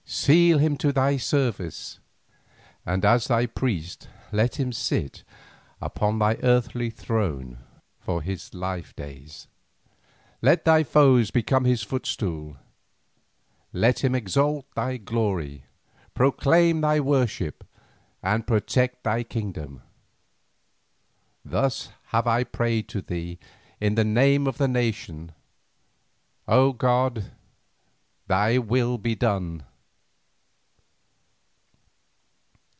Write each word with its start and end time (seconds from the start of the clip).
Seal 0.03 0.57
him 0.57 0.75
to 0.77 0.91
thy 0.91 1.15
service, 1.15 1.97
and 2.85 3.05
as 3.05 3.27
thy 3.27 3.45
priest 3.45 4.09
let 4.33 4.59
him 4.59 4.73
sit 4.73 5.23
upon 5.79 6.19
thy 6.19 6.33
earthly 6.43 6.89
throne 6.89 7.59
for 7.97 8.21
his 8.21 8.53
life 8.53 8.93
days. 8.97 9.47
Let 10.41 10.65
thy 10.65 10.83
foes 10.83 11.31
become 11.31 11.63
his 11.63 11.81
footstool, 11.81 12.57
let 13.71 14.03
him 14.03 14.13
exalt 14.13 14.65
thy 14.75 14.97
glory, 14.97 15.63
proclaim 16.13 16.81
thy 16.81 16.99
worship, 16.99 17.63
and 18.21 18.45
protect 18.45 19.05
thy 19.05 19.23
kingdom. 19.23 19.81
Thus 21.45 21.87
have 22.07 22.27
I 22.27 22.43
prayed 22.43 22.89
to 22.89 23.01
thee 23.01 23.39
in 23.79 23.95
the 23.95 24.03
name 24.03 24.45
of 24.45 24.57
the 24.57 24.67
nation. 24.67 25.31
O 26.49 26.73
god, 26.73 27.31
thy 28.27 28.57
will 28.57 28.97
be 28.97 29.15
done!" 29.15 29.63